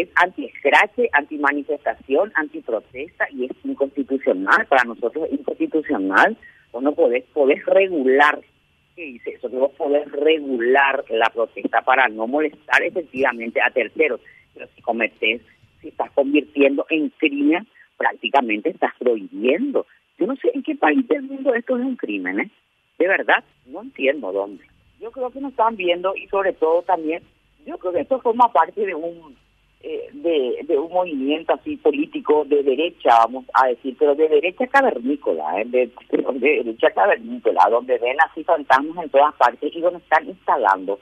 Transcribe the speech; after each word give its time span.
es 0.00 0.08
anti-escrache, 0.16 1.08
anti-manifestación, 1.12 2.32
anti-protesta 2.34 3.26
y 3.30 3.46
es 3.46 3.52
inconstitucional. 3.64 4.66
Para 4.66 4.84
nosotros 4.84 5.26
es 5.26 5.38
inconstitucional. 5.38 6.36
Vos 6.72 6.82
no 6.82 6.92
podés, 6.92 7.24
podés 7.32 7.64
regular, 7.66 8.40
¿qué 8.96 9.02
dice 9.02 9.30
eso? 9.30 9.50
Que 9.50 9.56
podés 9.76 10.10
regular 10.10 11.04
la 11.10 11.30
protesta 11.30 11.82
para 11.82 12.08
no 12.08 12.26
molestar 12.26 12.82
efectivamente 12.82 13.60
a 13.60 13.70
terceros. 13.70 14.20
Pero 14.54 14.66
si 14.74 14.82
cometés, 14.82 15.42
si 15.80 15.88
estás 15.88 16.10
convirtiendo 16.12 16.86
en 16.90 17.10
crimen, 17.10 17.66
prácticamente 17.96 18.70
estás 18.70 18.92
prohibiendo. 18.98 19.86
Yo 20.18 20.26
no 20.26 20.36
sé 20.36 20.50
en 20.54 20.62
qué 20.62 20.74
país 20.76 21.06
del 21.08 21.22
mundo 21.22 21.54
esto 21.54 21.76
es 21.76 21.84
un 21.84 21.96
crimen, 21.96 22.40
¿eh? 22.40 22.50
De 22.98 23.08
verdad, 23.08 23.42
no 23.66 23.82
entiendo 23.82 24.32
dónde. 24.32 24.64
Yo 25.00 25.10
creo 25.10 25.30
que 25.30 25.40
nos 25.40 25.50
están 25.50 25.76
viendo 25.76 26.14
y 26.16 26.26
sobre 26.28 26.52
todo 26.52 26.82
también, 26.82 27.22
yo 27.66 27.76
creo 27.78 27.92
que 27.92 28.00
esto 28.00 28.20
forma 28.20 28.52
parte 28.52 28.86
de 28.86 28.94
un 28.94 29.36
eh, 29.86 30.08
de, 30.66 30.78
un 30.78 30.90
movimiento 30.90 31.52
así 31.52 31.76
político 31.76 32.46
de 32.46 32.62
derecha, 32.62 33.10
vamos 33.18 33.44
a 33.52 33.66
decir, 33.66 33.94
pero 33.98 34.14
de 34.14 34.28
derecha 34.28 34.66
cavernícola, 34.66 35.60
¿eh? 35.60 35.64
de, 35.66 35.92
derecha 36.38 36.90
cavernícola, 36.92 37.68
donde 37.70 37.98
ven 37.98 38.16
así 38.22 38.42
fantasmas 38.44 39.04
en 39.04 39.10
todas 39.10 39.34
partes 39.34 39.70
y 39.76 39.80
donde 39.82 39.98
están 39.98 40.26
instalando 40.26 40.98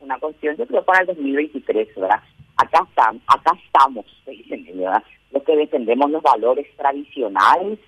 una 0.00 0.18
cuestión, 0.18 0.56
yo 0.56 0.66
creo, 0.66 0.84
para 0.84 1.02
el 1.02 1.06
2023, 1.06 1.94
¿verdad? 1.94 2.20
Acá 2.56 2.84
están, 2.88 3.20
acá 3.28 3.52
estamos, 3.64 4.04
¿verdad? 4.26 5.04
Los 5.30 5.44
que 5.44 5.56
defendemos 5.56 6.10
los 6.10 6.22
valores 6.22 6.66
tradicionales, 6.76 7.78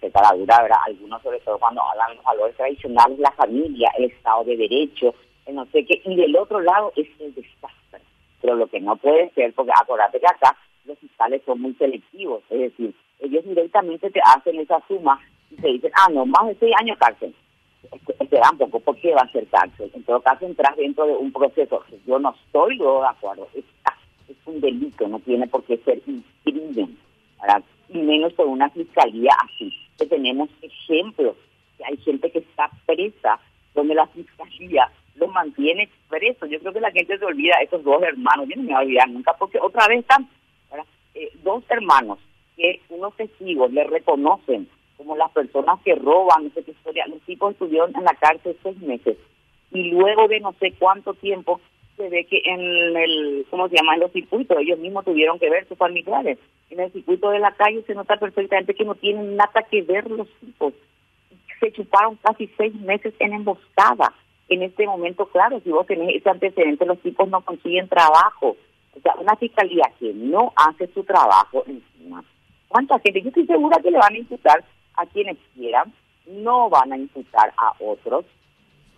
que 0.00 0.10
cada 0.12 0.36
duda, 0.36 0.62
¿verdad? 0.62 0.78
Algunos, 0.86 1.20
sobre 1.20 1.40
todo 1.40 1.58
cuando 1.58 1.82
hablan 1.82 2.10
de 2.10 2.14
los 2.14 2.24
valores 2.24 2.56
tradicionales, 2.56 3.18
la 3.18 3.32
familia, 3.32 3.90
el 3.98 4.04
Estado 4.04 4.44
de 4.44 4.56
Derecho, 4.56 5.14
no 5.50 5.66
sé 5.72 5.84
qué, 5.84 6.00
y 6.04 6.14
del 6.14 6.36
otro 6.36 6.60
lado 6.60 6.92
es 6.94 7.08
el 7.18 7.34
desastre. 7.34 7.69
Lo 8.54 8.66
que 8.66 8.80
no 8.80 8.96
puede 8.96 9.30
ser, 9.30 9.52
porque 9.54 9.72
acordate 9.74 10.20
que 10.20 10.26
acá 10.26 10.56
los 10.84 10.98
fiscales 10.98 11.42
son 11.44 11.60
muy 11.60 11.74
selectivos, 11.74 12.42
es 12.50 12.60
decir, 12.60 12.94
ellos 13.20 13.44
directamente 13.44 14.10
te 14.10 14.20
hacen 14.24 14.58
esa 14.58 14.82
suma 14.88 15.20
y 15.50 15.56
te 15.56 15.68
dicen, 15.68 15.92
ah, 15.94 16.08
no, 16.10 16.24
más 16.26 16.46
de 16.46 16.56
seis 16.58 16.74
años 16.80 16.98
cárcel. 16.98 17.34
Espera 18.18 18.50
un 18.52 18.58
poco, 18.58 18.80
¿por 18.80 18.96
qué 18.96 19.14
va 19.14 19.22
a 19.22 19.32
ser 19.32 19.46
cárcel? 19.48 19.90
En 19.94 20.02
todo 20.04 20.20
caso, 20.20 20.46
entras 20.46 20.76
dentro 20.76 21.06
de 21.06 21.14
un 21.14 21.32
proceso. 21.32 21.82
Yo 22.06 22.18
no 22.18 22.34
estoy 22.46 22.78
de 22.78 23.06
acuerdo, 23.08 23.48
es, 23.54 23.64
es 24.28 24.36
un 24.46 24.60
delito, 24.60 25.08
no 25.08 25.18
tiene 25.20 25.46
por 25.46 25.64
qué 25.64 25.76
ser 25.78 26.00
un 26.06 26.24
crimen, 26.44 26.96
y 27.88 27.98
menos 27.98 28.32
por 28.34 28.46
una 28.46 28.70
fiscalía 28.70 29.32
así. 29.44 29.72
Que 29.98 30.06
tenemos 30.06 30.48
ejemplos, 30.62 31.36
que 31.76 31.84
hay 31.84 31.96
gente 31.98 32.30
que 32.30 32.38
está 32.38 32.70
presa 32.86 33.38
donde 33.74 33.94
la 33.94 34.06
fiscalía 34.08 34.90
lo 35.16 35.28
mantiene 35.28 35.88
preso. 36.08 36.46
Yo 36.46 36.58
creo 36.60 36.72
que 36.72 36.80
la 36.80 36.90
gente 36.90 37.18
se 37.18 37.24
olvida 37.24 37.54
estos 37.62 37.84
dos 37.84 38.02
hermanos, 38.02 38.48
yo 38.48 38.56
no 38.56 38.62
me 38.62 38.68
voy 38.68 38.76
a 38.76 38.80
olvidar 38.80 39.08
nunca, 39.10 39.34
porque 39.38 39.58
otra 39.60 39.86
vez 39.88 40.00
están 40.00 40.28
eh, 41.14 41.30
dos 41.42 41.64
hermanos 41.68 42.18
que 42.56 42.80
unos 42.88 43.16
testigos 43.16 43.72
le 43.72 43.84
reconocen 43.84 44.68
como 44.96 45.16
las 45.16 45.30
personas 45.30 45.80
que 45.82 45.94
roban, 45.94 46.44
no 46.44 46.50
sé 46.50 46.70
historia. 46.70 47.06
Los 47.06 47.20
tipos 47.22 47.52
estuvieron 47.52 47.94
en 47.96 48.04
la 48.04 48.14
cárcel 48.14 48.56
seis 48.62 48.78
meses 48.80 49.16
y 49.72 49.90
luego 49.90 50.28
de 50.28 50.40
no 50.40 50.52
sé 50.60 50.72
cuánto 50.78 51.14
tiempo 51.14 51.60
se 51.96 52.08
ve 52.08 52.24
que 52.24 52.42
en 52.44 52.60
el, 52.96 53.46
¿cómo 53.50 53.68
se 53.68 53.76
llama? 53.76 53.94
En 53.94 54.00
los 54.00 54.12
circuitos, 54.12 54.58
ellos 54.58 54.78
mismos 54.78 55.04
tuvieron 55.04 55.38
que 55.38 55.50
ver 55.50 55.66
sus 55.68 55.78
familiares. 55.78 56.38
En 56.70 56.80
el 56.80 56.92
circuito 56.92 57.30
de 57.30 57.38
la 57.38 57.52
calle 57.52 57.82
se 57.86 57.94
nota 57.94 58.16
perfectamente 58.16 58.74
que 58.74 58.84
no 58.84 58.94
tienen 58.94 59.36
nada 59.36 59.62
que 59.70 59.82
ver 59.82 60.10
los 60.10 60.28
tipos. 60.40 60.74
Se 61.58 61.72
chuparon 61.72 62.16
casi 62.22 62.48
seis 62.56 62.74
meses 62.74 63.12
en 63.18 63.34
emboscada 63.34 64.14
en 64.50 64.62
este 64.62 64.86
momento, 64.86 65.26
claro, 65.26 65.60
si 65.60 65.70
vos 65.70 65.86
tenés 65.86 66.16
ese 66.16 66.28
antecedente, 66.28 66.84
los 66.84 66.98
tipos 67.00 67.28
no 67.28 67.40
consiguen 67.40 67.88
trabajo. 67.88 68.56
O 68.96 69.00
sea, 69.00 69.14
una 69.18 69.36
fiscalía 69.36 69.90
que 69.98 70.12
no 70.12 70.52
hace 70.56 70.88
su 70.88 71.04
trabajo 71.04 71.64
encima. 71.66 72.22
¿Cuánta 72.68 72.98
gente? 72.98 73.22
Yo 73.22 73.28
estoy 73.28 73.46
segura 73.46 73.78
que 73.80 73.90
le 73.90 73.98
van 73.98 74.14
a 74.14 74.18
imputar 74.18 74.64
a 74.96 75.06
quienes 75.06 75.38
quieran, 75.54 75.92
no 76.26 76.68
van 76.68 76.92
a 76.92 76.98
imputar 76.98 77.52
a 77.56 77.72
otros, 77.78 78.24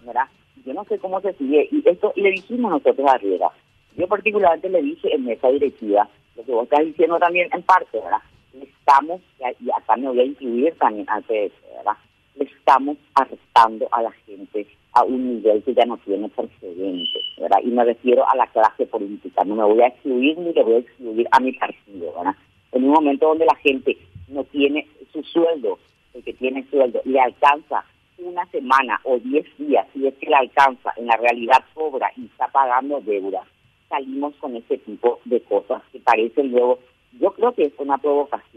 ¿verdad? 0.05 0.27
Yo 0.65 0.73
no 0.73 0.85
sé 0.85 0.99
cómo 0.99 1.21
se 1.21 1.35
sigue, 1.35 1.69
y 1.71 1.83
esto 1.87 2.13
le 2.17 2.31
dijimos 2.31 2.71
nosotros 2.73 3.07
a 3.09 3.19
Riera. 3.19 3.51
Yo 3.97 4.09
particularmente 4.09 4.71
le 4.71 4.83
dije 4.83 5.15
en 5.15 5.29
esa 5.29 5.49
directiva, 5.49 6.09
lo 6.37 6.45
que 6.45 6.53
vos 6.53 6.65
estás 6.65 6.85
diciendo 6.87 7.19
también 7.19 7.49
en 7.53 7.63
parte, 7.63 7.99
¿verdad? 7.99 8.23
Estamos, 8.55 9.21
y 9.61 9.71
acá 9.71 9.97
me 9.97 10.09
voy 10.09 10.21
a 10.21 10.25
incluir 10.25 10.75
también 10.79 11.09
antes, 11.11 11.53
¿verdad? 11.77 11.97
estamos 12.37 12.97
arrestando 13.15 13.87
a 13.93 14.03
la 14.03 14.13
gente 14.27 14.67
a 14.93 15.05
un 15.05 15.37
nivel 15.37 15.63
que 15.63 15.75
ya 15.75 15.87
no 15.87 15.97
tiene 15.99 16.29
precedentes, 16.29 17.23
¿verdad? 17.39 17.59
Y 17.63 17.69
me 17.69 17.85
refiero 17.85 18.29
a 18.29 18.37
la 18.37 18.47
clase 18.49 18.87
política, 18.87 19.45
no 19.45 19.57
me 19.57 19.65
voy 19.65 19.81
a 19.81 19.89
excluir 19.89 20.39
ni 20.39 20.53
le 20.53 20.63
voy 20.63 20.75
a 20.75 20.79
excluir 20.79 21.27
a 21.31 21.41
mi 21.41 21.53
partido, 21.53 22.13
¿verdad? 22.15 22.35
En 22.73 22.85
un 22.85 22.91
momento 22.91 23.29
donde 23.29 23.47
la 23.47 23.57
gente 23.57 23.97
no 24.29 24.45
tiene 24.45 24.87
su 25.13 25.23
sueldo, 25.23 25.79
el 26.15 26.23
que 26.23 26.35
tiene 26.35 26.67
sueldo, 26.71 27.01
le 27.05 27.21
alcanza 27.21 27.85
una 28.19 28.47
semana 28.47 29.01
o 29.05 29.19
diez 29.19 29.47
días, 29.59 29.87
si 29.93 30.07
es 30.07 30.15
que 30.15 30.29
le 30.29 30.37
alcanza, 30.37 30.93
en 30.97 31.07
la 31.07 31.17
realidad 31.17 31.65
cobra 31.75 32.11
y 32.17 32.27
está 32.27 32.49
pagando 32.49 33.01
deuda, 33.01 33.43
salimos 33.89 34.35
con 34.37 34.57
ese 34.57 34.79
tipo 34.79 35.21
de 35.25 35.41
cosas 35.43 35.83
que 35.93 35.99
parecen 36.01 36.51
luego, 36.51 36.79
yo 37.19 37.31
creo 37.33 37.53
que 37.53 37.65
es 37.65 37.73
una 37.79 37.99
provocación. 37.99 38.53